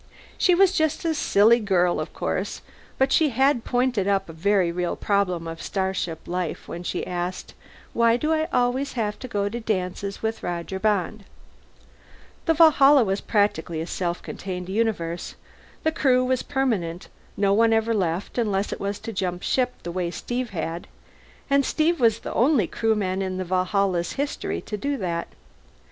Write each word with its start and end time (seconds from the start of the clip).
She 0.35 0.55
was 0.55 0.71
just 0.75 1.05
a 1.05 1.13
silly 1.13 1.59
girl, 1.59 1.99
of 1.99 2.11
course, 2.11 2.63
but 2.97 3.11
she 3.11 3.29
had 3.29 3.63
pointed 3.63 4.07
up 4.07 4.27
a 4.29 4.33
very 4.33 4.71
real 4.71 4.95
problem 4.95 5.47
of 5.47 5.61
starship 5.61 6.21
life 6.27 6.67
when 6.67 6.81
she 6.81 7.05
asked, 7.05 7.53
"Why 7.93 8.17
do 8.17 8.33
I 8.33 8.47
always 8.51 8.93
have 8.93 9.19
to 9.19 9.27
go 9.27 9.47
to 9.47 9.59
dances 9.59 10.23
with 10.23 10.41
Roger 10.41 10.79
Bond?" 10.79 11.23
The 12.47 12.55
Valhalla 12.55 13.03
was 13.03 13.21
practically 13.21 13.79
a 13.79 13.85
self 13.85 14.23
contained 14.23 14.69
universe. 14.69 15.35
The 15.83 15.91
Crew 15.91 16.25
was 16.25 16.41
permanent; 16.41 17.07
no 17.37 17.53
one 17.53 17.71
ever 17.71 17.93
left, 17.93 18.39
unless 18.39 18.73
it 18.73 18.79
was 18.79 18.97
to 19.01 19.13
jump 19.13 19.43
ship 19.43 19.71
the 19.83 19.91
way 19.91 20.09
Steve 20.09 20.49
had 20.49 20.87
and 21.47 21.63
Steve 21.63 21.99
was 21.99 22.21
the 22.21 22.33
only 22.33 22.65
Crewman 22.65 23.21
in 23.21 23.37
the 23.37 23.45
Valhalla's 23.45 24.13
history 24.13 24.61
to 24.61 24.77
do 24.77 24.97
that. 24.97 25.27